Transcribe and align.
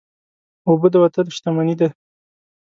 اوبه 0.67 0.87
د 0.93 0.95
وطن 1.03 1.25
شتمني 1.35 1.75
ده. 1.79 1.89